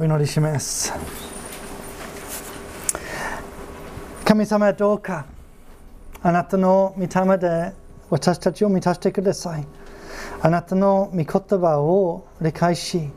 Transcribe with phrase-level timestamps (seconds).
[0.00, 0.92] お祈りします。
[4.24, 5.26] 神様どうか
[6.22, 7.72] あなたの御霊で
[8.08, 9.66] 私たちを満たしてください。
[10.40, 11.26] あなたの御言
[11.60, 13.08] 葉を理解し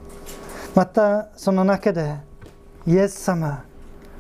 [0.73, 2.15] またその中で
[2.87, 3.63] イエス様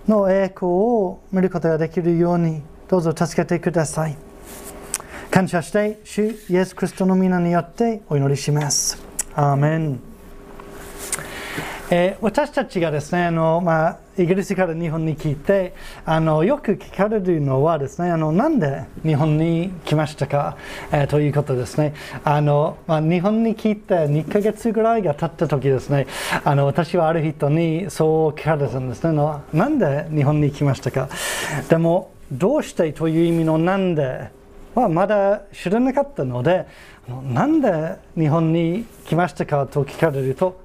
[0.07, 4.15] の栄光を見ることができるようにどうぞ助けてください。
[5.31, 9.01] 感謝して主イエス・クリストの皆によってお祈りします。
[9.33, 10.10] アーメン、
[11.93, 15.75] えー、私たちがですねあの、まあ、イギリスから日本に来て
[16.05, 20.57] あのよく聞かれるのはですねあのなんで日本に来ましたか、
[20.93, 21.93] えー、ということですね。
[22.23, 26.07] あの、まあ、日本に来て2ヶ月ぐらいが経った時ですね
[26.45, 29.11] あの私はある人にそう聞かれたんですね。
[29.11, 31.09] のなんで日本に来ましたか。
[31.67, 34.29] でもどうしてという意味のなんで
[34.75, 36.67] はまだ知らなかったので
[37.33, 40.60] なんで日本に来ましたかと聞かれると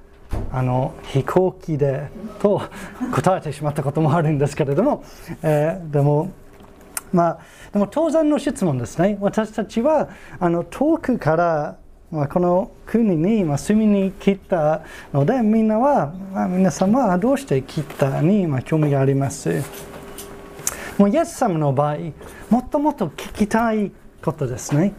[0.53, 2.09] あの飛行機で
[2.41, 2.63] と
[3.15, 5.05] 答えてしまったこともあるんですけれども、
[5.43, 6.33] えー、でも
[7.13, 7.39] まあ
[7.73, 9.19] でも当然の質問ですね。
[9.21, 11.79] 私たちはあの遠くから
[12.11, 19.65] まあ、この国に、まあ、住みに来たのでみんなは、まあ、皆様はどうして来たに、まあ、興味があります。
[20.99, 21.97] もうイエス様の場合
[22.49, 23.91] もっともっと聞きたい
[24.23, 24.95] ことですね。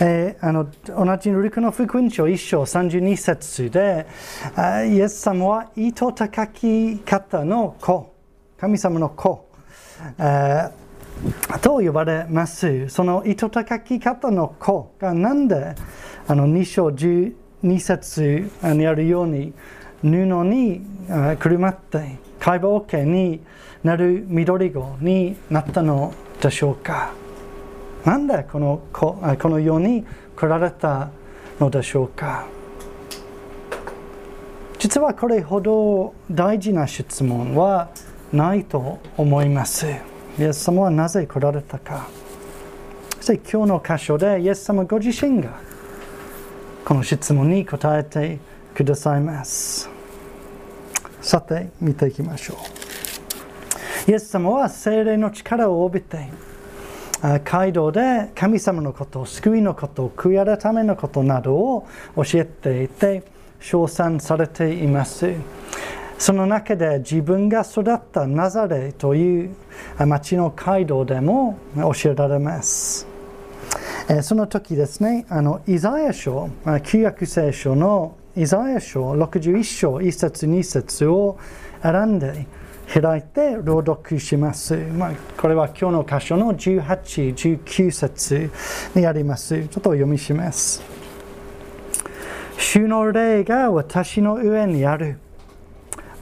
[0.00, 4.06] えー、あの同じルクの福音書1章32節で
[4.88, 8.14] イエス様は糸高き方の子
[8.56, 9.46] 神様の子、
[10.18, 12.88] えー、と呼ばれます。
[12.88, 15.74] その糸高き方の子がなんで
[16.26, 17.34] あの2章12
[17.78, 19.52] 節にあるように
[20.02, 20.80] 布に
[21.38, 23.40] くるまって解剖系に
[23.82, 27.23] なる緑子になったのでしょうか。
[28.04, 30.04] なんでこのこの世に
[30.36, 31.10] 来られた
[31.58, 32.46] のでしょうか
[34.78, 37.88] 実はこれほど大事な質問は
[38.32, 39.86] ないと思います。
[40.38, 42.06] イエス様はなぜ来られたか。
[43.20, 45.58] そして今日の箇所でイエス様ご自身が
[46.84, 48.38] この質問に答えて
[48.74, 49.88] くださいます。
[51.22, 52.54] さて、見ていきましょ
[54.06, 54.10] う。
[54.10, 56.28] イエス様は精霊の力を帯びて
[57.44, 61.86] 街道で神様のこと、救いのこと、悔い改めのことなどを
[62.16, 63.22] 教えていて、
[63.60, 65.32] 称賛されています。
[66.18, 69.54] その中で自分が育ったナザレという
[70.06, 73.06] 町の街道でも教えられます。
[74.20, 76.50] その時ですね、あのイザヤ書、
[76.82, 81.38] 旧約聖書のイザヤ書61章1節2節を
[81.82, 82.46] 選んで
[82.92, 84.76] 開いて朗読します。
[84.76, 87.34] まあ、これは今日の箇所の18、
[87.64, 88.50] 19節
[88.94, 89.56] にあります。
[89.56, 90.82] ちょっと読みします。
[92.56, 95.18] 主の霊が私の上にある。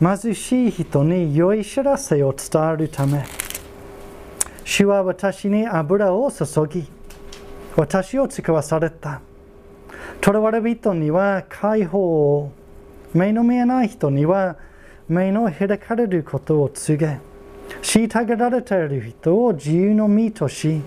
[0.00, 3.24] 貧しい人に良い知らせを伝えるため。
[4.64, 6.86] 主は私に油を注ぎ、
[7.76, 9.20] 私を使わされた。
[10.24, 12.52] 囚われ人には解放を、
[13.12, 14.56] 目の見えない人には
[15.12, 17.18] 目の開かれることを告げ、
[17.82, 20.80] 虐げられている人を自由の身とし、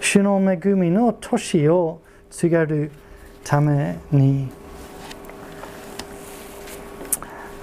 [0.00, 2.90] 主の恵みの年を告げる
[3.42, 4.48] ために。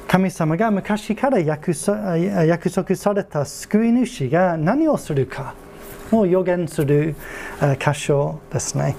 [0.07, 5.55] 神様が昔から約束された救い主が何をするか
[6.11, 7.15] を予言する
[7.79, 8.95] 箇所ですね。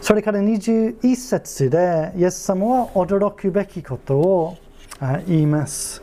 [0.00, 4.56] それから21節で、イエス様は驚くべきことを
[5.26, 6.02] 言います。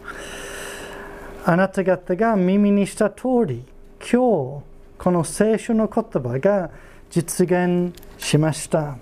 [1.46, 3.64] あなた方が耳にした通り、
[4.00, 4.64] 今日
[4.98, 6.70] この聖書の言葉が
[7.10, 8.98] 実現しました。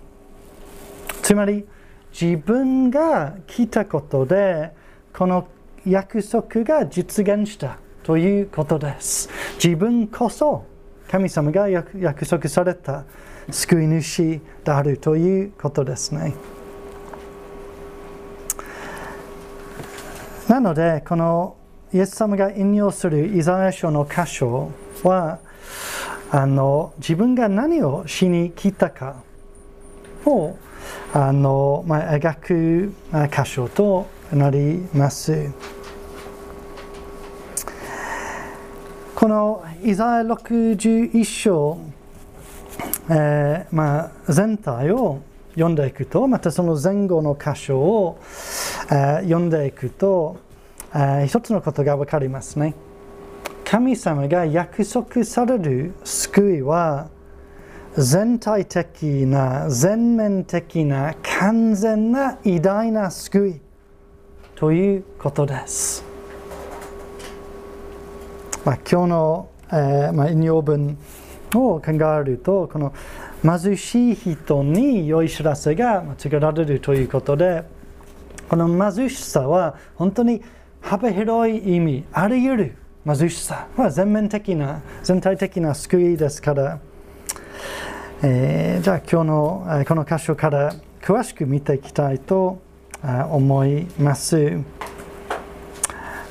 [1.24, 1.66] つまり
[2.20, 4.72] 自分が来たことで
[5.14, 5.48] この
[5.86, 9.30] 約束が実現したということです。
[9.62, 10.66] 自分こそ
[11.10, 13.06] 神様が約束された
[13.50, 16.34] 救い主であるということですね。
[20.48, 21.58] なので、この
[21.94, 24.72] イエス様が引用するイザヤ書の箇所
[25.04, 25.40] は、
[26.32, 29.24] あの自分が何をしに来たか
[30.26, 30.56] を
[31.14, 32.94] あの、まあ、描く
[33.30, 35.52] 箇所となります。
[39.16, 41.78] このイザヤ61章、
[43.10, 45.20] えーまあ、全体を
[45.56, 48.20] 読んでいくと、またその前後の箇所を、
[48.90, 50.38] 読んでいくと、
[51.26, 52.74] 一つのことが分かりますね。
[53.66, 57.10] 神様が約束される救いは
[57.98, 63.62] 全体的な全面的な完全な偉大な救い
[64.56, 66.06] ということです。
[68.64, 70.98] まあ、今日の、えーまあ、引用文
[71.54, 72.94] を考えるとこの
[73.42, 77.64] 貧しい人に良い知らせが告げられるということで
[78.50, 80.42] この貧しさは本当に
[80.82, 86.80] 幅広い意味あり得る貧しさは全面的な全体的な救いですから、
[88.22, 92.62] えーじゃあ今日のこの箇所から詳しく見ていきたいと
[93.32, 94.60] 思います。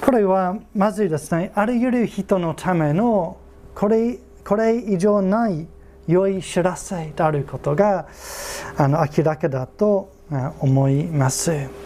[0.00, 3.38] これはまずですね、あらゆる人のための
[3.74, 5.66] これこれ以上ない
[6.06, 8.06] 良い知らせであることが
[8.76, 10.12] あの明らかだと
[10.60, 11.85] 思います。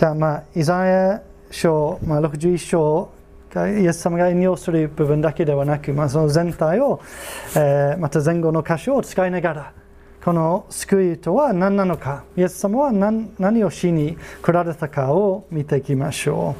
[0.00, 3.10] じゃあ、まあ、イザヤ書、まあ、61章
[3.50, 7.02] がイエス様が引用する部分だけではなく、まあ、その全体を、
[7.54, 9.72] えーまた前後の箇所を使いながら
[10.24, 16.56] この救いとは何なのかイエス様は何何をしに来られたかを見ていきましょ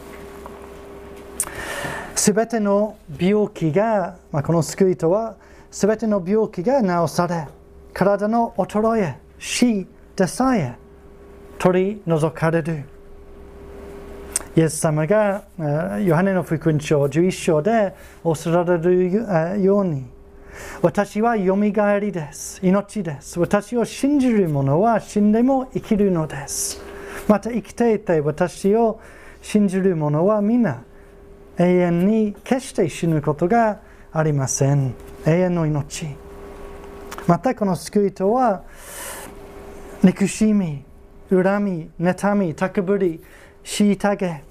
[2.15, 5.37] うすべての病気が、まあ、この救いとは
[5.71, 7.49] すべての病気が治され
[7.95, 10.77] 体の衰え死でさえ
[11.59, 13.00] 取り除かれる
[14.57, 15.45] イエス様が
[16.03, 17.95] ヨハネの福音書11章で
[18.25, 20.07] おっしゃられるように
[20.83, 22.59] 私はよみがえりです。
[22.63, 23.39] 命です。
[23.39, 26.83] 私を信じる者は死んでも生きるのです。
[27.29, 29.01] また生きていて私を
[29.41, 30.83] 信じる者は皆
[31.57, 33.81] 永遠に決して死ぬことが
[34.13, 34.95] ありません。
[35.27, 36.07] 永遠の命。
[37.27, 38.65] またこの救いとは
[40.03, 40.85] 憎しみ、
[41.31, 43.23] 恨み、妬み、高ぶり、
[43.71, 44.43] 虐げ、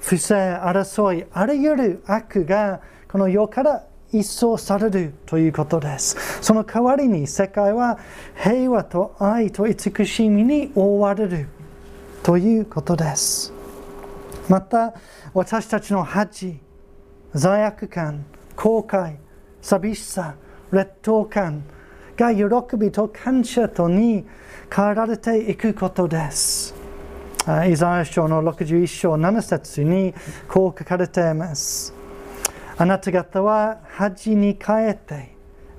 [0.00, 6.16] 不正、争い、あらゆる悪がこの世から一掃されるということです。
[6.40, 7.98] その代わりに世界は
[8.34, 11.48] 平和と愛と慈しみに覆われる
[12.22, 13.52] ということです。
[14.48, 14.94] また
[15.34, 16.58] 私たちの恥、
[17.34, 18.24] 罪悪感、
[18.56, 19.16] 後悔、
[19.60, 20.36] 寂しさ、
[20.72, 21.64] 劣等感
[22.16, 24.24] が喜びと感謝とに
[24.74, 26.73] 変えられていくことです。
[27.46, 30.14] イザヤ書の61章7節に
[30.48, 31.92] こう書かれています。
[32.78, 35.34] あなた方は恥に変えて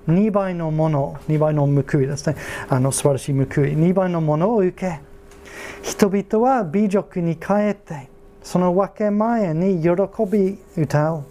[0.08, 2.36] 2倍のもの、2倍の報いですね。
[2.70, 3.46] あの素晴らしい報い、
[3.76, 5.00] 2倍のものを受け、
[5.82, 8.10] 人々は美辱に変えて、
[8.44, 9.90] その分け前に喜
[10.32, 11.24] び歌う。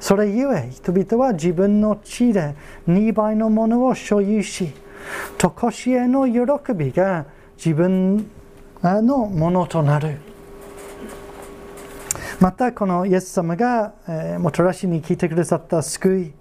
[0.00, 2.56] それゆえ人々は自分の地で
[2.88, 4.72] 2倍のものを所有し、
[5.38, 7.26] とこしえの喜びが
[7.56, 8.28] 自分
[8.82, 10.18] のものとなる。
[12.40, 16.32] またこのイエス様が、えーもたらしに聞いてくださった救い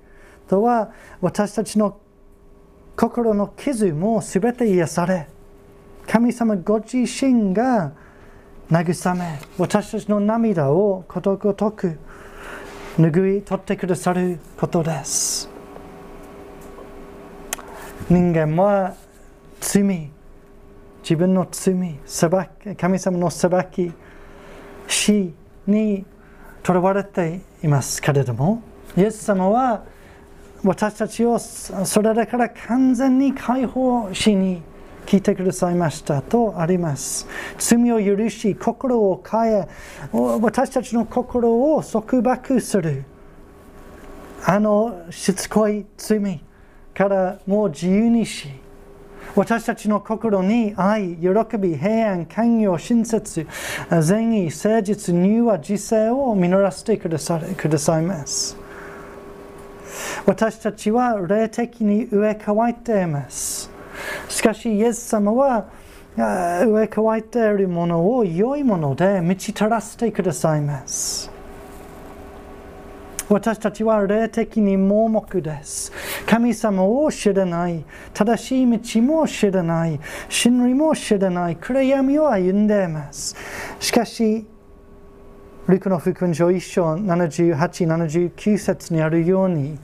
[0.48, 0.92] とは
[1.22, 2.00] 私たちの
[2.96, 5.28] 心の傷もすべて癒され
[6.08, 7.94] 神様ご自身が
[8.72, 12.00] 慰め私たちの涙をことごとく
[12.98, 15.50] 拭い取ってくださることです
[18.10, 18.96] 人間は
[19.60, 20.10] 罪
[21.02, 22.00] 自分の罪
[22.78, 23.92] 神様の裁き
[24.88, 25.34] 死
[25.68, 26.06] に
[26.64, 28.62] とらわれていますけれども
[28.98, 29.84] イエス様は
[30.64, 34.62] 私たちをそれらから完全に解放しに
[35.06, 37.28] 来てくださいましたとあります。
[37.58, 39.68] 罪を許し心を変え
[40.14, 43.06] 私たちの心を束縛する
[44.46, 46.42] あのしつこい罪
[46.94, 48.50] からもう自由にし
[49.36, 53.48] 私たちの心に愛、喜び、平安、寛容、親切、
[54.02, 58.58] 善意、誠実、柔和、自制を実らせてくださくださいます。
[60.26, 63.70] 私たちは霊的に植え替えています。
[64.28, 65.70] しかし、イエス様は
[66.18, 71.31] 植え替えているものを良いもので満ち足らせてくださいます。
[73.32, 75.94] 私たちは霊的に盲目です。
[76.26, 83.38] 神様を知らない、正しい道も知らない、真理も知らない、暗闇を歩んでいます。
[83.80, 84.46] しかし、
[85.66, 87.56] ルクの福音書1章78、
[88.36, 89.80] 79節にあるように、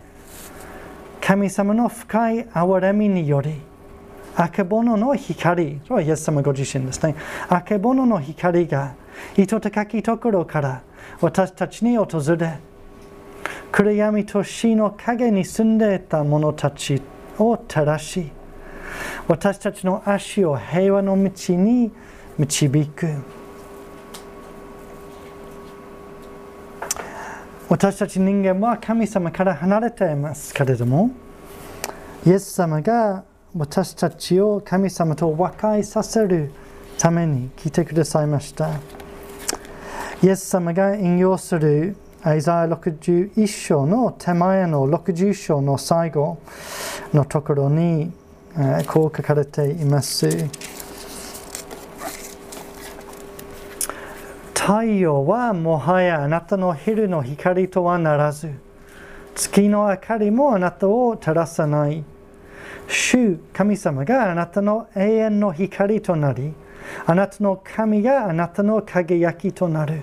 [1.21, 3.61] 神様の深い憐れみにより、
[4.35, 7.15] あけぼのの光、それはイエス様ご自身ですね。
[7.47, 8.95] あけぼのの光が、
[9.37, 10.81] 糸高きところから
[11.21, 12.59] 私たちに訪れ、
[13.71, 17.01] 暗闇と死の影に住んでいた者たち
[17.37, 18.31] を照らし、
[19.27, 21.91] 私たちの足を平和の道に
[22.37, 23.07] 導く。
[27.69, 31.11] 私たち人間は神様から離れていますけれども、
[32.25, 33.25] イエス様が
[33.55, 36.51] 私たちを神様と和解させる
[36.97, 38.79] ために来てくださいました
[40.23, 41.95] イエス様が引用する
[42.25, 46.39] イザヤ61章の手前の60章の最後
[47.13, 48.11] のところに
[48.57, 50.27] えこう書かれています
[54.55, 58.51] 太陽はもはやあなたの昼の光とはならず
[59.35, 62.03] 月の明かりもあなたを照らさない
[62.87, 66.51] 主神様があなたの永遠の光となり
[67.05, 70.01] あなたの神があなたの輝きとなる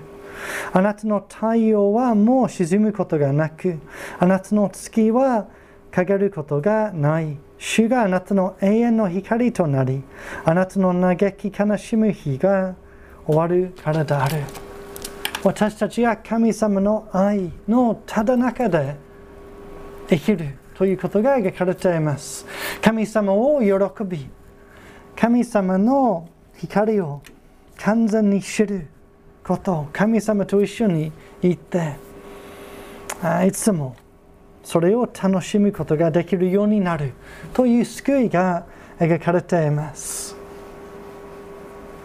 [0.73, 3.79] あなたの太陽はもう沈むことがなく
[4.19, 5.47] あなたの月は
[5.91, 7.37] 陰ることがない。
[7.57, 10.03] 主があなたの永遠の光となり
[10.43, 12.75] あなたの嘆き悲しむ日が
[13.25, 14.43] 終わるからである。
[15.43, 18.95] 私たちが神様の愛のただ中で
[20.09, 22.45] 生きるということが描かれています。
[22.81, 24.27] 神様を喜び
[25.15, 26.27] 神様の
[26.57, 27.21] 光を
[27.77, 28.87] 完全に知る。
[29.45, 31.11] こと神様と一緒に
[31.43, 31.97] いて
[33.45, 33.95] いつも
[34.63, 37.13] それを楽しむことができるようになる
[37.53, 38.65] という救いが
[38.99, 40.35] 描かれています。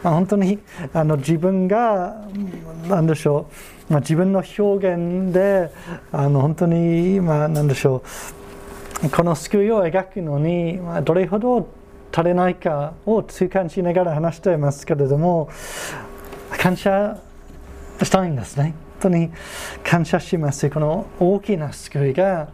[0.03, 0.59] 本当に
[0.95, 2.27] あの自分が
[2.89, 3.51] 何でしょ
[3.89, 5.71] う、まあ、自分の表現で
[6.11, 8.03] あの本当に、まあ、何でしょ
[9.05, 11.69] うこの救いを描くのに、まあ、どれほど
[12.13, 15.51] 足りないかを痛感しながら話していますけれども
[16.59, 17.19] 感謝
[18.05, 19.31] したいんですね本当に
[19.83, 22.49] 感謝しますこの大きな救いが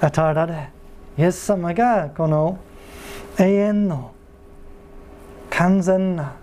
[0.00, 0.70] 与えられ
[1.18, 2.58] イエス様がこの
[3.38, 4.12] 永遠の
[5.50, 6.36] 完全な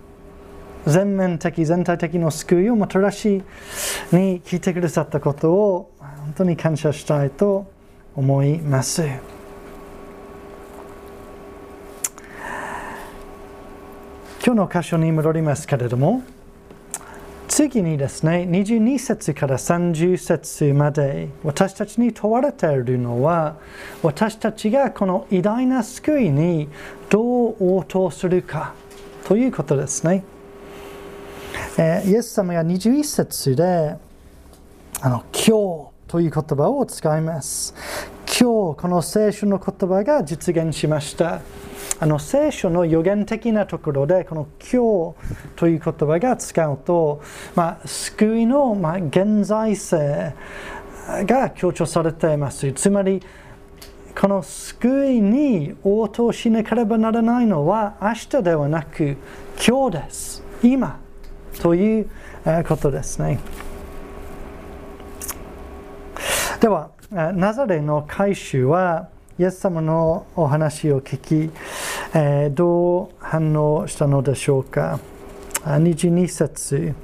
[0.86, 3.42] 全面的全体的な救いをもたらし
[4.12, 7.66] に聞いてくださったことを本当に感謝したいと
[8.14, 9.02] 思います。
[14.46, 16.22] 今日の箇所に戻りますけれども
[17.56, 23.56] 次にですね22節から30節まで私たちに問われているのは
[24.02, 26.68] 私たちがこの偉大な救いに
[27.08, 28.74] どう応答するか
[29.24, 30.22] ということですね。
[31.78, 33.96] えー、イエス様が21節で
[35.00, 35.52] あの今日
[36.08, 37.74] という言葉を使います。
[38.26, 41.40] 今日この聖書の言葉が実現しました。
[41.98, 47.22] あの聖書の予言的なところでこの今日という言葉が使うと、
[47.54, 50.34] まあ、救いの、まあ、現在性
[51.24, 52.70] が強調されています。
[52.72, 53.22] つまり
[54.18, 59.16] この救いに応答しなければならないのは明日ではなく
[59.66, 60.42] 今日です。
[60.62, 61.00] 今。
[61.60, 62.10] という
[62.66, 63.38] ことですね。
[66.60, 71.50] では、ナザレの改宗は、イエス様のお話を聞き、
[72.14, 74.98] えー、どう反応したのでしょうか。
[75.62, 76.94] 22節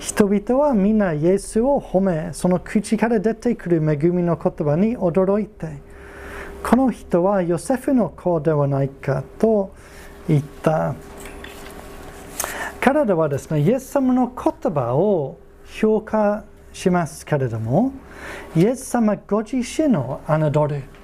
[0.00, 5.80] 人々は皆イエスを褒め、その口から出てくる恵みの言葉に驚いて、
[6.64, 9.72] この人はヨセフの子ではないかと
[10.26, 10.96] 言った。
[12.80, 17.92] 彼らはですね、イエス様の言葉を評価しますけれども、
[18.56, 20.99] イエス様ご自身を侮る。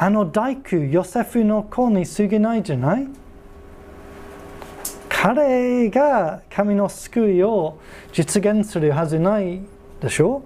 [0.00, 3.08] あの大工ヨセフの子に過ぎないじゃない？
[5.08, 7.80] 彼が神の救いを
[8.12, 9.60] 実現するはずない
[10.00, 10.44] でしょ？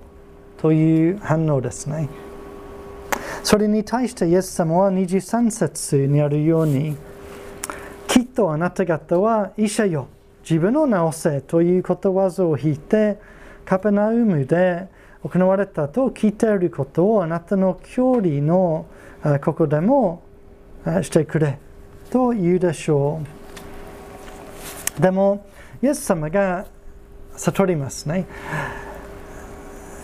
[0.59, 2.09] うという反応ですね。
[3.42, 6.97] それに対してイエス様は23節にあるように
[8.09, 10.09] きっとあなた方は医者よ
[10.49, 13.18] 自分を治せということわざを引いて
[13.66, 14.88] カペナウムで
[15.23, 18.87] 行われたと聞いていることをあなたの距離の
[19.45, 20.23] ここでも
[21.02, 21.59] してくれ
[22.11, 23.21] と言うでしょ
[24.99, 25.47] うでも
[25.83, 26.67] イエス様が
[27.37, 28.26] 悟りますね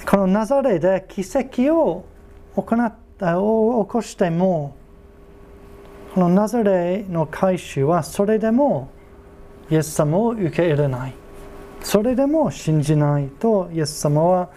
[0.09, 2.07] このナザレで奇跡を
[2.57, 4.77] 行ったを起こしても
[6.15, 8.91] このナザレの回収はそれでも
[9.71, 11.15] イエス様を受け入れない。
[11.81, 14.51] それでも信じないとイエス様は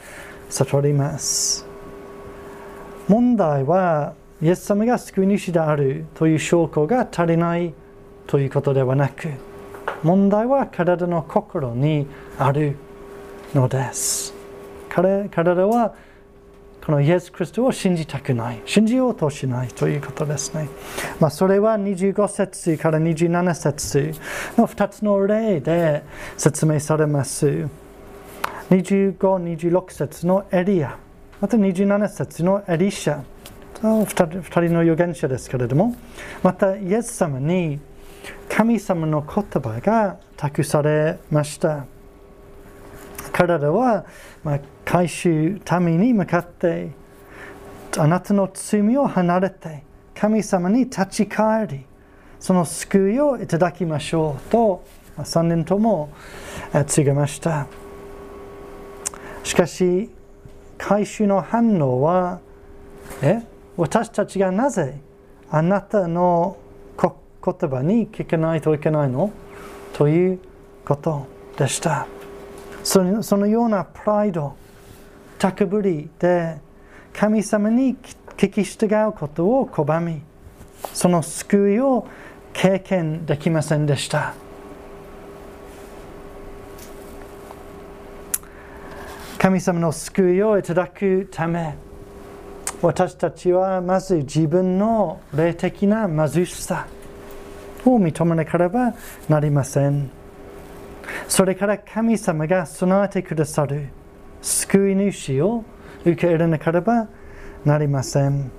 [0.50, 1.68] 悟ります。
[3.08, 7.74] 問題はイエス様が救い主であるという証拠が足りない
[8.28, 9.30] ということではなく
[10.04, 12.08] 問題は体の心に
[12.40, 12.76] ある
[13.54, 14.34] のです。
[14.90, 15.94] 彼らは
[16.84, 20.68] このイエス・キリストを信じたくない、信じようとしないということですね。
[21.20, 24.14] まあ、それは25節から27節
[24.58, 26.04] の2つの例で
[26.38, 27.68] 説明されます。
[28.72, 30.98] 25、26節のエリア、
[31.40, 33.22] また27節のエリシャ、
[33.82, 34.06] 2
[34.66, 35.96] 人の預言者ですけれども、
[36.44, 37.80] またイエス様に
[38.48, 41.86] 神様の言葉が託されました。
[43.32, 44.06] 彼らは、
[44.44, 46.92] まあ、回収ために向かって
[47.98, 49.84] あなたの罪を離れて
[50.14, 51.86] 神様に立ち返り
[52.40, 54.84] その救いをいただきましょうと
[55.18, 56.12] 3人とも
[56.88, 57.68] 告げました。
[59.44, 60.10] しかし
[60.78, 62.40] 回収の反応は
[63.22, 63.51] え？
[63.78, 65.00] 私たちがなぜ
[65.50, 66.58] あなたの
[67.44, 69.32] 言葉に聞かないといけないの？
[69.94, 70.40] という
[70.86, 71.26] こと
[71.58, 72.06] でした。
[72.84, 74.56] そのそのようなプライド
[75.40, 76.58] 高ぶりで
[77.14, 77.96] 神様に
[78.38, 80.22] 聞き従うことを拒み
[80.94, 82.08] その救いを
[82.54, 84.34] 経験できませんでした。
[89.40, 91.76] 神様の救いをいただくため
[92.82, 96.88] 私たちはまず自分の霊的な貧しさ
[97.86, 98.94] を認めなければ
[99.30, 100.10] なりません
[101.28, 103.90] それから神様が備えてくださる
[104.42, 105.64] 救い主を
[106.02, 107.08] 受け入れなければ
[107.66, 108.52] なりません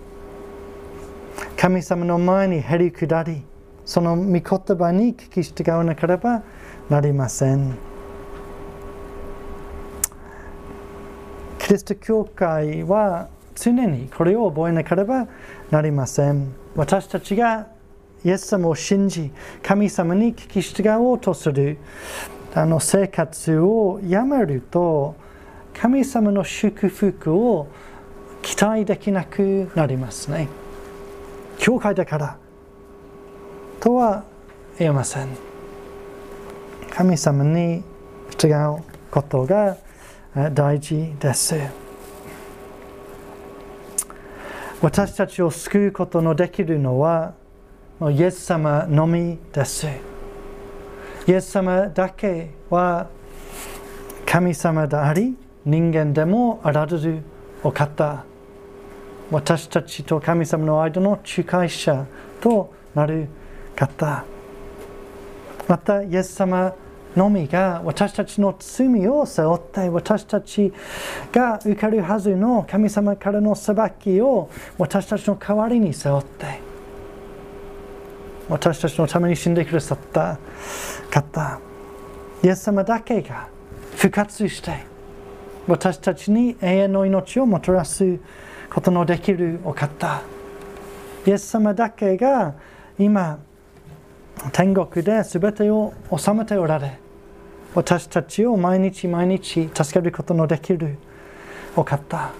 [1.57, 3.43] 神様の前にへり下り
[3.85, 6.43] その御言葉に聞き従わなければ
[6.89, 7.77] なりません。
[11.59, 15.27] キリスト教会は常にこれを覚えなければ
[15.71, 16.55] なりません。
[16.75, 17.69] 私たちが
[18.25, 19.31] イエス様を信じ、
[19.63, 21.79] 神様に聞き従おうとする
[22.55, 25.17] あの生活をやめると、
[25.75, 27.69] 神様の祝福を
[28.43, 30.49] 期待できなくなりますね。
[31.59, 32.39] 教会だから
[33.81, 34.25] とは
[34.79, 35.29] 言えません。
[36.91, 37.83] 神様に
[38.31, 39.77] 従うことが
[40.53, 41.82] 大事です。
[44.83, 47.35] 私たちを救うことのできるのは
[48.11, 49.87] イエス様のみです。
[49.87, 53.09] イエス様だけは
[54.27, 57.23] 神様であり人間でもあられる
[57.63, 58.25] お方
[59.31, 62.05] 私たちと神様の間の仲介者
[62.41, 63.29] となる
[63.77, 64.25] 方
[65.69, 66.75] またイエス様
[67.17, 70.73] のみが私たちの罪を背負って私たち
[71.31, 74.49] が受けるはずの神様からの裁きを
[74.79, 76.61] 私たちの代わりに背負って
[78.49, 80.39] 私たちのために死んでくださった
[81.11, 81.61] 方
[82.43, 83.49] イエス様だけが
[83.97, 84.85] 復活して
[85.67, 88.19] 私たちに永遠の命をもたらす
[88.71, 90.23] ことのできるお方
[91.27, 92.55] イエス様だけが
[92.99, 93.39] 今
[94.53, 96.99] 天国で全てを治めておられ
[97.75, 100.99] 私たちを毎日毎日助けることのできる
[101.75, 102.33] お方。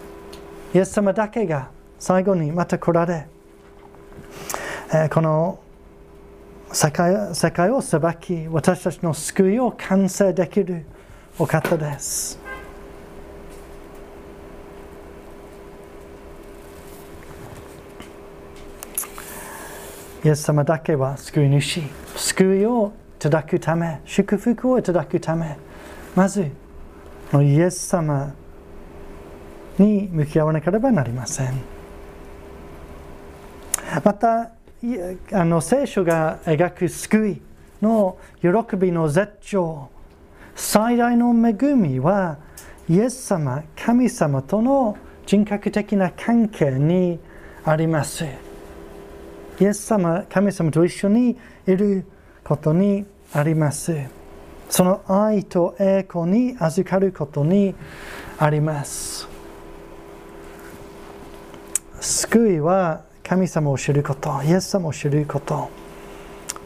[0.75, 3.27] イエス様だけが最後にまた来られ、
[4.93, 5.59] えこの
[6.71, 10.85] 世界世界を裁き私たちの救いを完成できる
[11.39, 12.39] お方です。
[20.25, 21.83] イエス様だけは救い主
[22.17, 22.93] 救いを
[23.31, 25.57] だくため、祝福をいただくため、
[26.15, 26.51] まず、
[27.35, 28.35] イエス様
[29.79, 31.55] に向き合わなければなりません。
[34.05, 34.51] また、
[35.33, 37.43] あの聖書が描く救い
[37.81, 39.89] の喜びの絶頂、
[40.55, 42.39] 最大の恵みは、
[42.89, 47.21] イエス様、神様との人格的な関係に
[47.65, 48.25] あります。
[49.61, 52.05] イエス様、神様と一緒にいる
[52.43, 53.97] ことにあります。
[54.69, 57.75] その愛と栄光に預かることに
[58.39, 59.29] あります。
[62.01, 65.71] 救いは神様を知ること、イエス様を知ること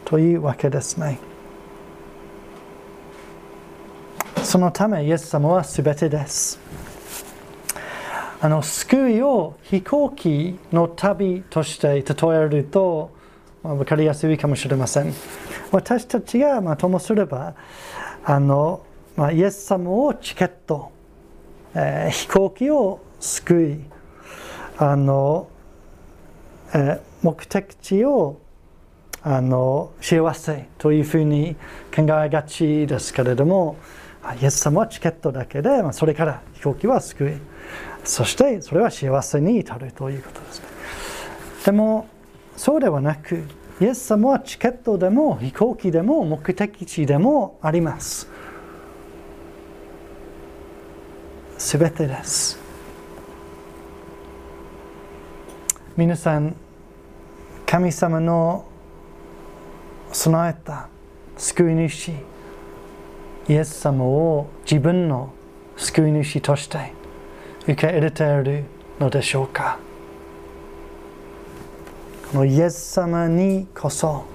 [0.05, 1.19] というわけですね。
[4.43, 6.59] そのためイエス様は全てです。
[8.39, 13.11] あの救いを飛行機の旅として例えると、
[13.63, 15.13] 分かりやすいかもしれません。
[15.71, 17.55] 私たちが、まあ、ともすれば
[18.23, 20.91] あの、まあ、イエス様をチケット、
[21.73, 23.79] えー、飛行機を救い
[24.77, 25.49] あの、
[26.73, 28.39] えー、目的地を
[29.23, 31.55] あの幸せというふうに
[31.93, 33.77] 考えがちですけれども
[34.41, 37.33] イエス様はチケットだけで、まあ、それから飛行機は救い
[38.03, 40.61] そしてそれは幸せに至るということです。
[41.65, 42.07] でも
[42.55, 43.43] そうではなく、
[43.79, 48.27] イエス様はチケットでも飛行機でも目的地でもあります。
[51.59, 52.59] すべてです。
[55.95, 56.55] 皆さん、
[57.67, 58.65] 神様の
[60.11, 60.89] 備えた
[61.37, 62.13] 救い主
[63.47, 65.33] イエス様を自分の
[65.75, 66.93] 救い主として
[67.63, 68.63] 受け入れている
[68.99, 69.77] のでしょうか？
[72.31, 74.25] このイエス様にこそ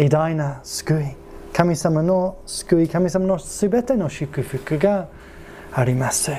[0.00, 1.04] 偉大な救い
[1.52, 5.08] 神様の救い神様のすべての祝福が
[5.72, 6.32] あります。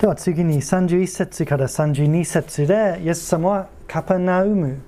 [0.00, 4.80] では次に31節から32節でイエス様はカパナウム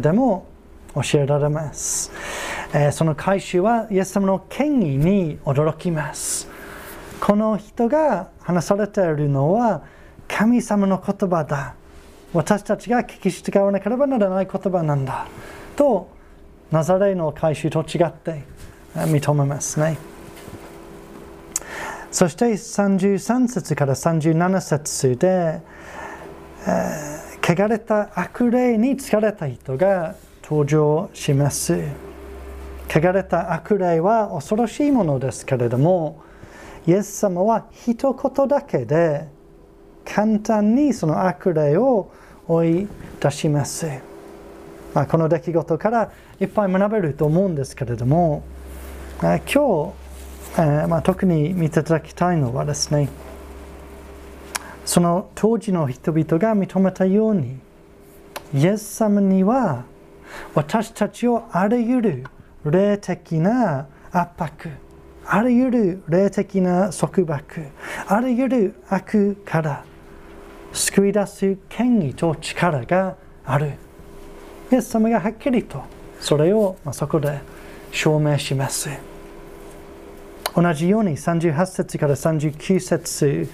[0.00, 0.46] でも
[0.94, 2.12] 教えられます。
[2.92, 6.53] その回収はイエス様の権威に驚きます。
[7.24, 9.82] この人が話されているのは
[10.28, 11.74] 神様の言葉だ。
[12.34, 15.26] 私たちが聞き従わなければならない言葉なんだ。
[15.74, 16.10] と、
[16.70, 18.44] ナザレの回収と違って
[18.94, 19.96] 認めますね。
[22.10, 25.62] そして33節から37節で、
[26.66, 31.84] えー、汚れた悪霊に疲れた人が登場します。
[32.90, 36.23] 汚れた悪霊は恐ろしいものですけれども、
[36.86, 39.28] イエス様は一言だけで
[40.04, 42.10] 簡単にその悪霊を
[42.46, 42.88] 追い
[43.20, 43.86] 出します。
[44.92, 48.44] まあ、この出来事からいっぱい学べると思うんですけれども、
[49.20, 50.04] 今日
[50.58, 53.08] え、まあ、特に見ていただきたいのはですね
[54.84, 57.58] その当時の人々が認めたように
[58.54, 59.84] イエス様には
[60.54, 62.24] 私たちをあらゆる
[62.64, 64.70] 霊的な圧迫
[65.26, 67.70] あらゆる霊的な束縛
[68.06, 69.84] あらゆる悪から
[70.72, 73.74] 救い出す権威と力がある
[74.72, 75.82] イエス様がはっきりと
[76.20, 77.40] それを、そこで
[77.92, 78.88] 証明します。
[80.56, 83.48] 同じように38節から39節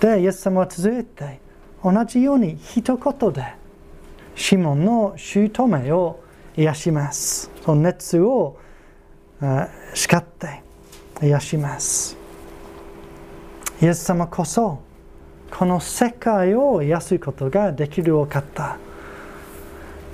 [0.00, 1.40] でイエス様は続いて
[1.82, 3.44] 同じように一言で
[4.36, 6.20] シモンの姑を
[6.56, 7.50] 癒します。
[7.62, 8.56] その熱を
[9.94, 10.63] 叱って
[11.22, 12.16] 癒します。
[13.80, 14.80] イエス様こそ
[15.50, 18.76] この世界を癒すことができるお方。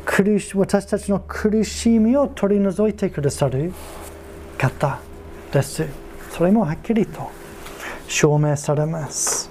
[0.04, 3.72] 苦し私たちの苦しみを取り除いてくださる
[4.58, 4.98] 方
[5.52, 5.86] です。
[6.30, 7.30] それもはっきりと
[8.08, 9.50] 証明されます。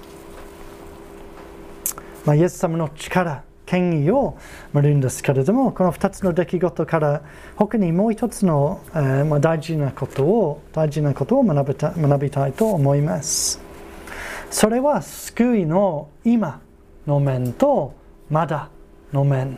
[2.24, 4.36] まあ、イエス様の力、権威を
[4.74, 7.22] 見るんですけれども、この2つの出来事から
[7.54, 13.60] 他にもう一つの、えー、まあ、大事なことを大事なことを学びた学びたいと思います。
[14.50, 16.60] それは救いの今
[17.06, 17.94] の面と
[18.28, 18.70] まだ
[19.12, 19.56] の面。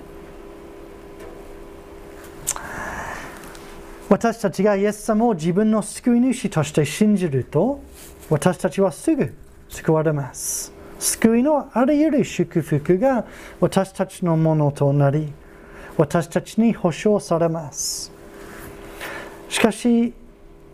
[4.11, 7.81] 私たちがイエス様を自分の救い主として信じると、
[8.29, 9.35] 私たちはすぐ
[9.71, 10.82] 救われます。
[11.03, 13.25] 救いのあらゆる祝福が
[13.61, 15.33] 私たちのものとなり、
[15.97, 18.13] 私たちに保証されます。
[19.49, 20.15] しかし、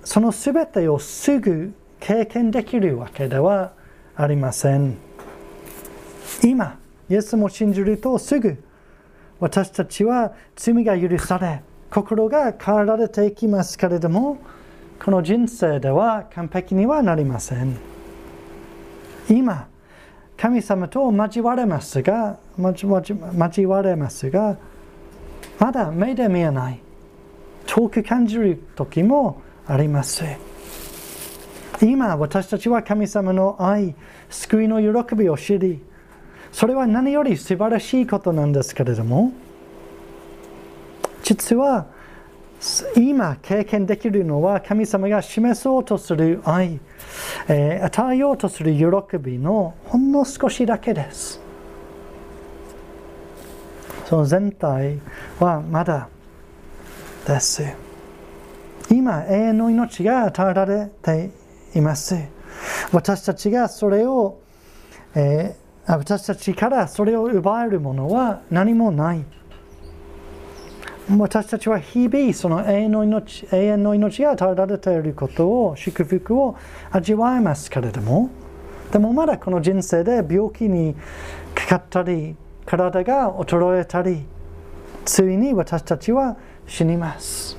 [0.04, 3.72] そのすべてをすぐ経験できるわけでは
[4.14, 4.98] ありません。
[6.44, 8.62] 今、イエスも信じるとすぐ
[9.40, 14.38] 私たちは罪が許され、心が変わられていきますけれども
[15.02, 17.76] この人生では完璧にはなりません
[19.30, 19.68] 今
[20.38, 24.56] 神様と交われますが交われますが
[25.58, 26.80] まだ目で見えない
[27.66, 30.24] 遠く感じる時もあります。
[31.82, 33.94] 今私たちは神様の愛
[34.30, 35.80] 救いの喜びを知り
[36.50, 39.32] それは何より素晴らしいことなんですけれども
[41.22, 41.86] 実は
[42.96, 46.80] 今経験できるのは神様が示そうとする愛、
[47.46, 51.40] えー、与えようとする喜びのほんの少しだけです。
[54.06, 55.00] その全体
[55.38, 56.08] はまだ
[57.26, 57.62] です。
[58.90, 61.30] 今、永遠の命が与えられて
[61.74, 62.16] います。
[62.90, 64.40] 私たちがそれを、
[65.14, 69.24] えー、私たちからそれを奪えるものは何もない。
[71.16, 76.56] 私たちは日々その永遠の命永遠の命が与えられていることを祝福を
[76.90, 78.28] 味わえますけれども
[78.92, 80.94] でもまだこの人生で病気に
[81.54, 84.24] かかったり体が衰えたり
[85.06, 87.56] ついに私たちは死にます。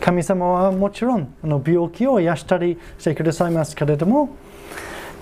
[0.00, 4.36] 神様はもちろんあの病気を癒したりしてくださいますけれども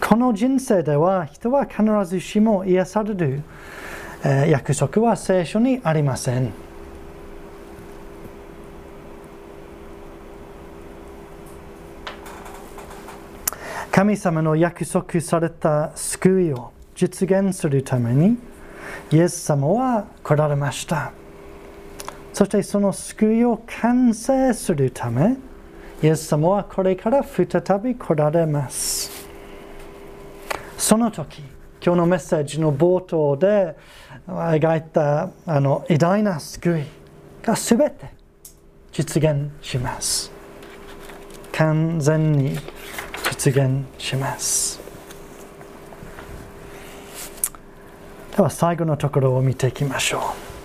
[0.00, 3.42] この人生では人は必ずしも癒される。
[4.25, 6.53] え約束は聖書にありません。
[13.93, 18.39] 神様の約束された救いを実現するために
[19.11, 21.13] イエス様は来られました
[22.33, 25.37] そしてその救いを完成するため
[26.03, 27.47] イエス様はこれから再
[27.81, 29.29] び来られます
[30.79, 31.41] その時
[31.85, 33.77] 今日のメッセージの冒頭で
[34.27, 36.85] 描いたあの偉大な救い
[37.43, 38.11] が全て
[38.93, 40.31] 実現します。
[41.53, 42.57] 完全に
[43.31, 44.81] 実現します。
[48.37, 50.61] では最後のところを見ていきましょう。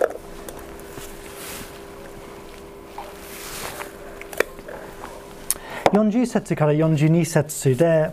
[5.96, 8.12] 40節から42節で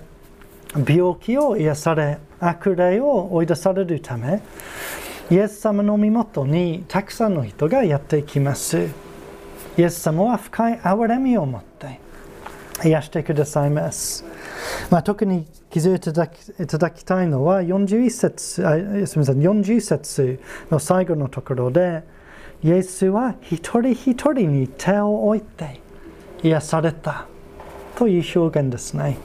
[0.75, 4.41] 病気を癒され悪霊を追い出されるため
[5.31, 8.89] イエス様の身元にたくさんの人がやってきます
[9.77, 11.99] イエス様は深い憐れみを持って
[12.83, 14.25] 癒してくださいます。
[14.89, 18.75] まあ、特に気づいていただきたいのは41節あ
[19.07, 22.03] すみません40節の最後のところで
[22.63, 25.81] イエスは一人一人に手を置いて
[26.43, 27.27] 癒された
[27.95, 29.17] という表現ですね。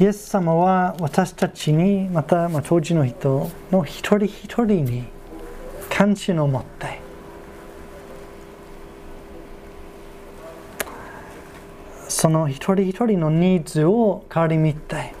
[0.00, 5.04] イエス様は私たちにまた、ま、当時の人の一人一人に
[5.88, 6.98] 関心を持って
[12.08, 15.14] その一人一人のニーズを顧みて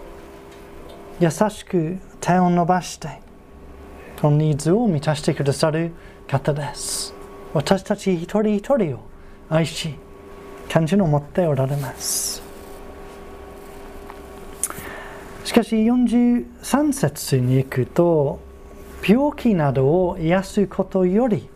[1.20, 3.20] 優しく手を伸ばして
[4.20, 5.92] そのニーズを満たしてくださる
[6.26, 7.14] 方です。
[7.52, 9.00] 私たち一人一人を
[9.50, 9.94] 愛し
[10.68, 12.43] 感じの持っておられます。
[15.44, 18.40] しかし43節に行くと
[19.06, 21.48] 病気などを癒すことより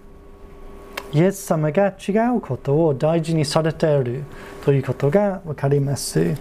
[1.15, 4.25] イエス様が違うことを大事にされている
[4.63, 6.37] ということが分かります。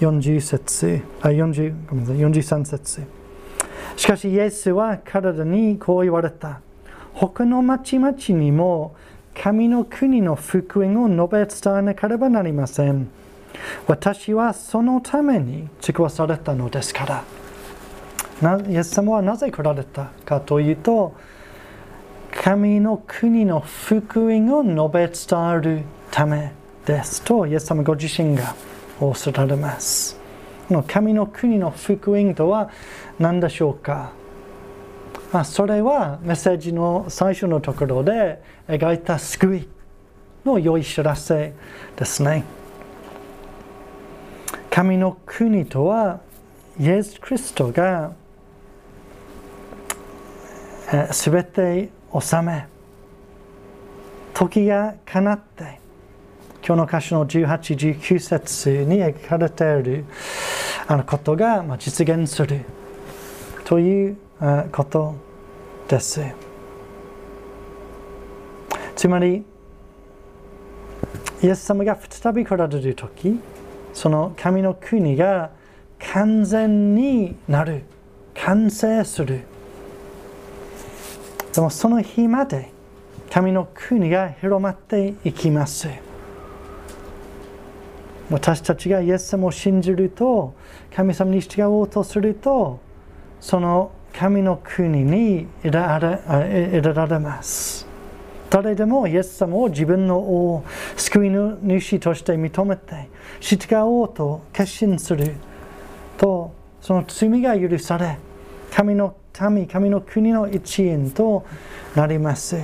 [0.00, 2.16] 40節あ40ごめんなさい
[2.58, 3.02] 43節
[3.96, 6.60] しかしイエスは体にこう言われた。
[7.12, 8.96] 他の町々にも
[9.40, 13.08] 神の国の福音を述べ伝えなければなりません。
[13.86, 17.24] 私はそのために作わされたのですから。
[18.68, 21.14] イエス様はなぜ来られたかというと、
[22.32, 26.52] 神の国の福音を述べ伝えるため
[26.84, 28.54] ですと、イエス様ご自身が
[29.00, 30.18] おっしゃられます。
[30.88, 32.70] 神の国の福音とは
[33.18, 34.12] 何でしょうか、
[35.44, 39.68] それはメッセージの最初のところで描いた救い
[40.44, 41.54] の良い知らせ
[41.96, 42.44] ですね。
[44.74, 46.18] 神の国とは
[46.80, 48.12] イエス・キリストが
[51.12, 52.66] すべて収め
[54.34, 55.78] 時がかなって
[56.66, 60.06] 今日の歌詞の18、19節に描かれている
[60.88, 62.64] あのことが実現する
[63.64, 64.16] という
[64.72, 65.14] こと
[65.86, 66.20] です。
[68.96, 69.44] つまり、
[71.44, 73.38] イエス様が再び来られる時
[73.94, 75.50] その神の国が
[75.98, 77.84] 完全になる
[78.34, 79.46] 完成する
[81.54, 82.72] でもその日まで
[83.30, 85.88] 神の国が広まっていきます。
[88.30, 90.54] 私たちがイエス様を信じると、
[90.94, 92.80] 神様に従おうとすると、
[93.40, 97.93] その神の国に入れられます。
[98.54, 100.64] 誰でもイエス様を自分の王、
[100.96, 103.08] 救い主として認めて、
[103.40, 105.34] 従おうと決心する
[106.16, 108.16] と、その罪が許され、
[108.70, 109.16] 神の
[109.50, 111.44] 民、神の国の一員と
[111.96, 112.56] なります。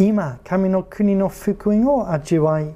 [0.00, 2.74] 今、神の国の福音を味わい、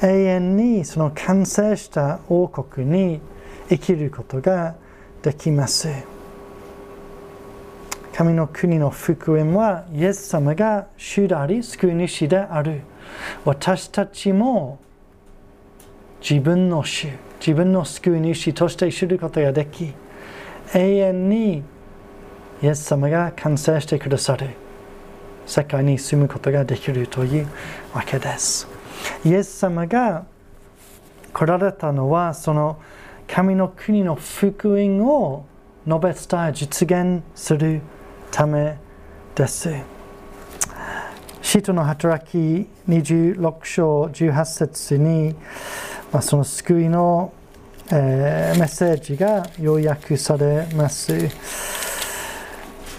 [0.00, 3.20] 永遠にその完成した王国に
[3.68, 4.76] 生きることが
[5.24, 6.13] できます。
[8.16, 12.82] 神の国の福音は、イエス様が主であり、救い主である。
[13.44, 14.78] 私たちも
[16.20, 17.08] 自分の主、
[17.40, 19.92] 自分の救い主として知ることができ、
[20.72, 21.64] 永遠に
[22.62, 24.50] イエス様が完成してくださる
[25.44, 27.48] 世界に住むことができるという
[27.92, 28.68] わけです。
[29.24, 30.24] イエス様が
[31.32, 32.80] 来られたのはその
[33.26, 35.44] 神の国の福音を
[35.86, 37.82] 述べ伝え実現する
[38.34, 38.76] ため
[39.36, 39.70] です。
[41.40, 45.36] 使徒の働き26章18節に、
[46.10, 47.32] まあ、その救いの
[47.92, 51.28] えー、メッセージが要約されます。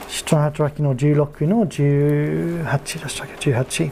[0.07, 3.91] 使徒の働きの16の18でしたっけ ?18。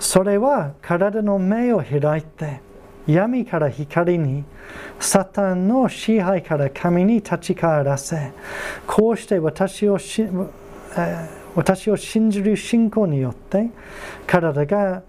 [0.00, 2.60] それは体の目を開いて
[3.06, 4.44] 闇から光に
[4.98, 8.32] サタンの支配から神に立ち返らせ
[8.86, 10.22] こうして私をし、
[10.96, 13.68] え、私を信じる信仰によって
[14.26, 15.02] 体が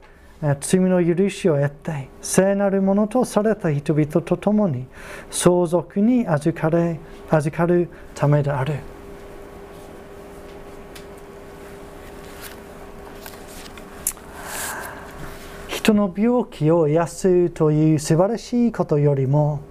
[0.59, 4.85] 罪の許しを得て聖なるものとされた人々と共に
[5.31, 8.94] 相続に預かれ預かるためである。
[15.85, 19.61] 人の病気を癒すという素晴らしいことよりも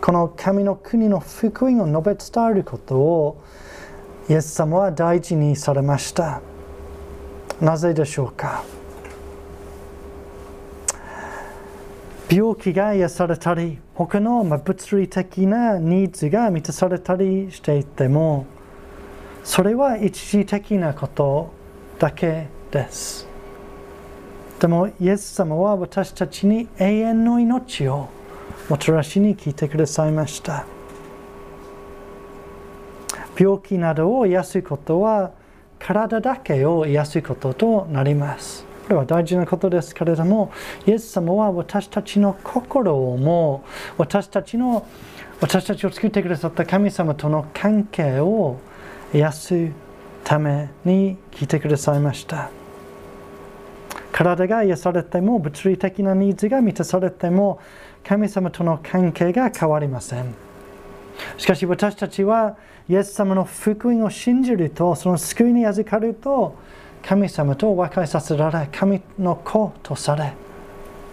[0.00, 3.42] この神の国の福音を述べ伝えることを
[4.28, 6.40] イエス様は大事にされました。
[7.60, 8.62] なぜでしょうか？
[12.30, 18.46] 病気が癒されたり他の物理的なニーズが満たされたりしていても
[19.42, 21.52] それは一時的なこと
[21.98, 23.33] だけです。
[24.60, 28.08] でも、イエス様は私たちに永遠の命を
[28.68, 30.64] もたらしに来てくださいました。
[33.38, 35.32] 病気などを癒すことは
[35.78, 38.64] 体だけを癒すこととなります。
[38.84, 40.52] これは大事なことですけれども、
[40.86, 43.64] イエス様は私たちの心をも
[43.98, 44.86] 私たちの
[45.40, 48.58] 私たちを作ってくださった神様との関係を
[49.12, 49.68] 癒す
[50.22, 52.63] ために来てくださいました。
[54.14, 57.58] 体が癒されても物理的なニーズが満たされても
[58.04, 60.32] 神様との関係が変わりません。
[61.36, 62.56] しかし私たちは
[62.88, 66.54] イエス様の福音を信じるとその救いに預かると
[67.02, 70.34] 神様と和解させられ神の子とされ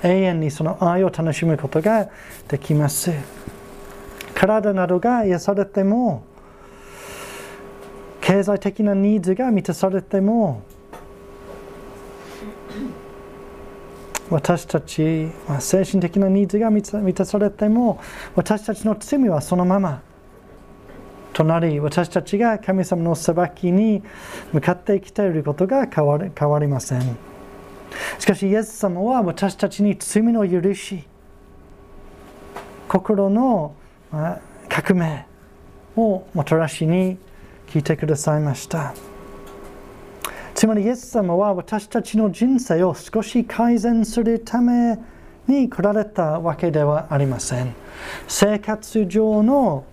[0.03, 2.07] 永遠にその愛を楽しむことが
[2.49, 3.11] できます。
[4.35, 6.23] 体などが癒されても
[8.21, 10.61] 経済的なニーズが満たされても
[14.31, 18.01] 私たち、まあ、精神的なニーズが満たされても
[18.35, 20.01] 私たちの罪はそのまま
[21.33, 24.01] となり私たちが神様の裁きに
[24.51, 27.17] 向かって生きていることが変わ変わりません
[28.19, 31.03] しかしイエス様は私たちに罪の許し
[32.87, 33.75] 心の
[34.69, 35.25] 革命
[35.95, 37.17] をもたらしに
[37.67, 39.10] 聞いてくださいました。
[40.61, 44.95] つまりイエス様は私たちの人生を少し改善するため
[45.47, 47.73] に来られたわけではありません。
[48.27, 49.85] 生活上の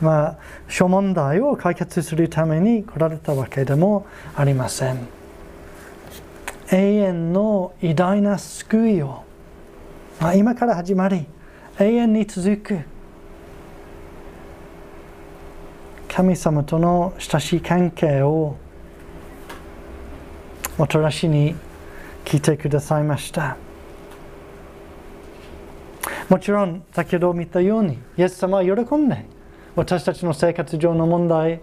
[0.00, 5.08] まあ、諸問題を解決するために来られたわけでもありません。
[6.72, 9.24] 永遠の偉大な救いを、
[10.18, 11.26] まあ、今から始まり
[11.78, 12.80] 永遠に続く
[16.08, 18.56] 神様との親しい関係を
[20.78, 21.54] もたらしに
[22.24, 23.56] 聞いてくださいました。
[26.28, 29.26] もちろん先ほど見たようにイエス様は喜んで
[29.76, 31.60] 私たちの生活上の問題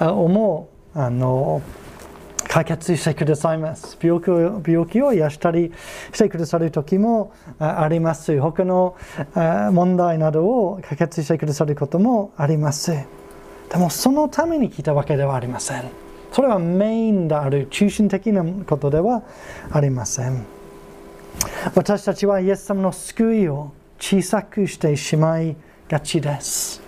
[0.00, 1.62] をもあの
[2.48, 3.96] 解決してくださいます。
[4.02, 5.72] 病気を病気を癒したり
[6.12, 8.38] してくださる時もあります。
[8.40, 8.96] 他の
[9.72, 12.92] 問題などを解決してくださることもあります。
[13.70, 16.01] でもそのために来たわけではありません。
[16.32, 19.22] それはメインである中心的なことでは
[19.70, 20.44] ありません。
[21.74, 25.56] 私たちはイエス様の救いを小さくしてしまい
[25.88, 26.82] がちです。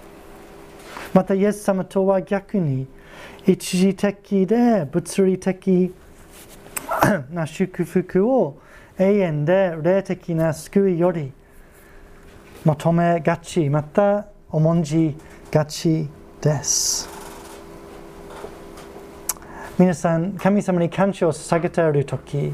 [1.13, 2.87] またイエス様とは逆に
[3.47, 5.95] 一時的で物理的
[7.31, 8.59] な祝福を
[8.99, 11.33] 永遠で霊的な救いより
[12.65, 15.15] 求めがちまた重んじ
[15.51, 16.09] がち
[16.41, 17.14] です。
[19.77, 22.53] 皆さん、神様に感謝を捧げているとき、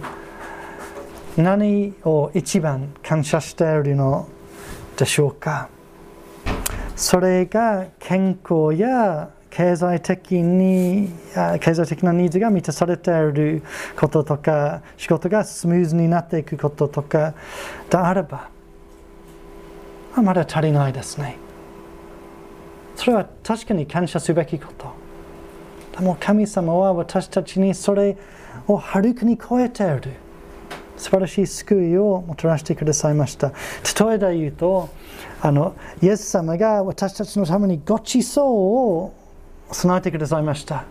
[1.37, 4.27] 何を一番感謝しているの
[4.97, 5.69] でしょうか？
[6.97, 11.11] それが健康や経済的に
[11.61, 13.63] 経済的なニーズが満たされている
[13.99, 17.35] こととか仕事がスムーズになっていくこととか
[17.91, 18.49] であれば
[20.17, 21.37] まだ足りないですね。
[22.97, 25.00] それは確かに感謝すべきこと。
[25.93, 28.17] でも神様は私たちにそれ
[28.67, 30.13] をはるかに超えている。
[30.97, 33.53] 素晴らしい救いをもたらしてくださいました。
[34.05, 34.91] 例えで言うと
[35.41, 39.15] あのイエス様が私たちのためにごちそうを
[39.73, 40.85] 備えてくださいました。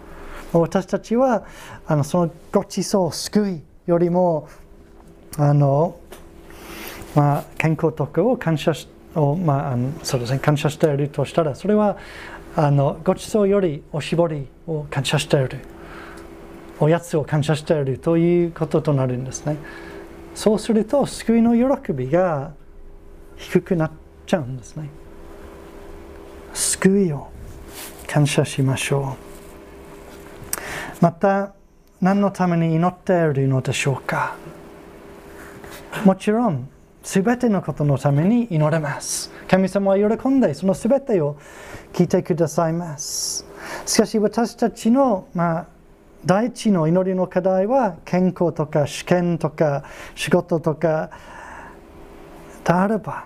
[0.52, 1.46] 私たちは
[1.86, 4.50] あのそのごちそう救いよりも
[5.38, 5.96] あの、
[7.14, 11.98] まあ、健康とかを感謝しを、まあ、あのそうですね、感謝しているとしたらそれは
[12.56, 15.60] あのごちそうよりおしぼりを感謝している。
[16.80, 19.58] おやつを感謝しているということとなるんですね。
[20.36, 22.54] そうすると救いの喜びが
[23.36, 23.92] 低くなっ
[24.26, 24.90] ちゃうんですね。
[26.54, 27.28] 救いを
[28.08, 29.18] 感謝しましょ
[31.02, 31.04] う。
[31.04, 31.54] また
[32.02, 34.36] 何のために祈っているのでしょうか。
[36.06, 36.70] もちろん
[37.04, 39.32] すべてのことのために祈れます。
[39.50, 41.38] 神様は喜んでそのすべてを
[41.92, 43.49] 聞いてくださいます。
[43.86, 45.68] しかし私たちの、まあ、
[46.26, 49.84] 第一の祈りの課題は健康とか試験とか
[50.16, 51.12] 仕事とか
[52.64, 53.26] であれば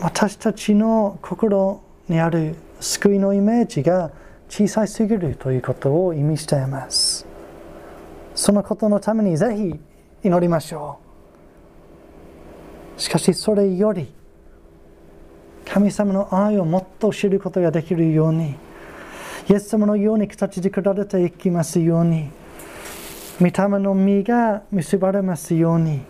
[0.00, 4.10] 私たちの心にある救いのイメージが
[4.48, 7.26] 小さすぎるということを意味しています。
[8.34, 9.80] そのことのためにぜひ
[10.24, 10.98] 祈りましょ
[12.96, 13.00] う。
[13.00, 14.12] しかしそれより
[15.66, 18.54] 神様の愛をもっと知ることができるように
[19.48, 22.30] イエス様のように形作られていきますように
[23.40, 26.00] 御霊の実が結ばれますように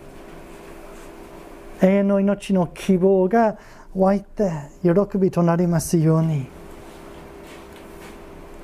[1.81, 3.57] 永遠の命の希望が
[3.95, 4.51] 湧いて
[4.81, 6.45] 喜びとなりますように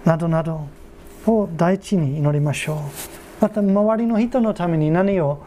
[0.05, 0.67] などなど
[1.25, 2.77] を第一に祈りましょう。
[3.41, 5.43] また周りの人のために何を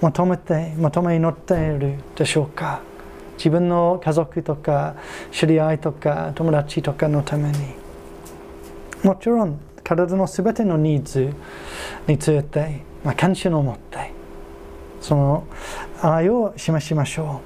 [0.00, 2.93] 求めて求め祈っているでしょうか。
[3.36, 4.94] 自分の家族とか
[5.30, 7.84] 知り合いとか友達とかのために。
[9.02, 11.34] もちろん体のすべてのニーズ
[12.06, 14.12] について、まあ、関心を持って
[15.02, 15.46] その
[16.00, 17.42] 愛を示しましょ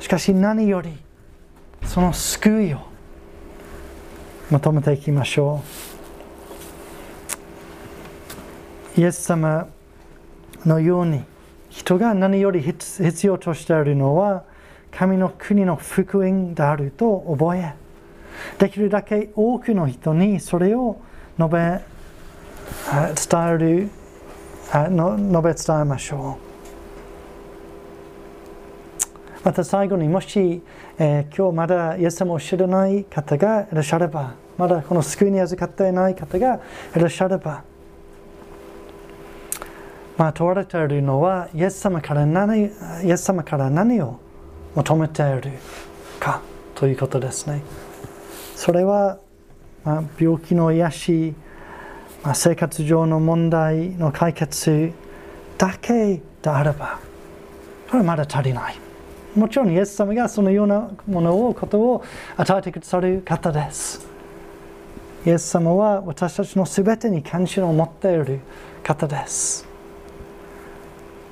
[0.00, 0.02] う。
[0.02, 0.92] しかし何より
[1.84, 2.80] その救いを
[4.50, 5.62] 求めていきましょ
[8.96, 9.00] う。
[9.00, 9.68] イエス様
[10.66, 11.22] のように
[11.74, 14.44] 人が何より必要としているのは
[14.92, 17.74] 神の国の福音であると覚え
[18.58, 21.00] できるだけ多くの人にそれを
[21.36, 21.80] 述べ
[23.28, 23.88] 伝える
[24.72, 26.44] 述べ伝えましょう。
[29.44, 30.62] また最後にもし、
[30.98, 36.60] えー、今日まだイエス様を知らない方がいらっしゃればまだこの救いに預かっていない方が
[36.96, 37.62] いらっしゃれば
[40.16, 42.70] まあ問われているのはイエス様から何イ
[43.10, 44.20] エス様から何を
[44.74, 45.52] 求めている
[46.20, 46.40] か
[46.74, 47.62] ということですね。
[48.54, 49.18] それは、
[49.84, 51.34] まあ、病気の癒し、
[52.22, 54.92] まあ、生活上の問題の解決
[55.58, 56.98] だけであれば
[57.88, 58.78] これはまだ足りない。
[59.36, 62.04] もちろんイエス様がそのようなものをことを
[62.36, 64.06] 与えてくださる方です。
[65.26, 68.40] イエス様は私たちの全てに関心を持っている
[68.82, 69.73] 方です。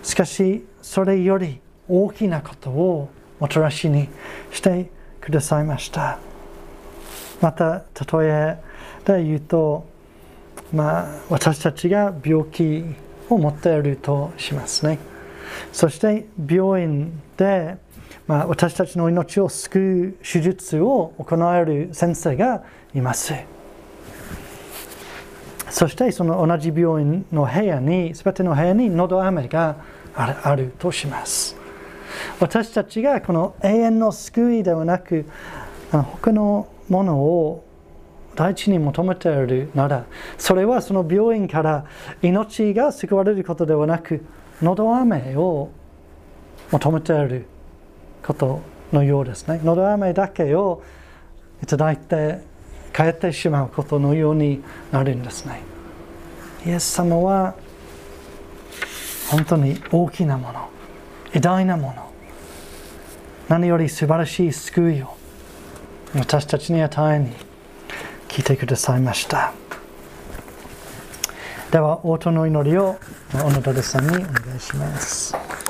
[0.03, 4.09] しかしそれより大きなことをもたらしに
[4.51, 4.91] して
[5.21, 6.19] くださいました。
[7.41, 7.83] また
[8.19, 8.57] 例え
[9.05, 9.85] で言うと、
[10.73, 12.85] まあ、私たちが病気
[13.29, 14.99] を持っているとしますね。
[15.73, 17.77] そして病院で、
[18.27, 22.63] まあ、私たちの命を救う手術を行える先生が
[22.95, 23.35] います。
[25.73, 29.77] そしてその同じ病院の部屋に全ての部屋に喉飴が
[30.15, 31.57] あるとします。
[32.39, 35.25] 私たちがこの永遠の救いではなく
[35.91, 37.65] 他のものを
[38.37, 40.05] 第一に求めているなら
[40.37, 41.87] それはその病院から
[42.21, 44.25] 命が救われることではなく
[44.61, 45.71] 喉飴を
[46.71, 47.47] 求めている
[48.23, 48.61] こと
[48.93, 49.59] のようですね。
[49.65, 50.83] 喉飴だけを
[51.63, 52.52] いただいて
[52.93, 55.61] 帰ってしまうことのようになるんですね。
[56.67, 57.55] イエス様は
[59.31, 60.69] 本当に大きなもの
[61.35, 62.13] 偉大なもの
[63.49, 65.17] 何より素晴らしい救いを
[66.15, 67.31] 私たちに与えに
[68.29, 69.53] 聞いてくださいました。
[71.71, 72.99] では応答の祈りを
[73.33, 75.63] 小野田さんにお願いします。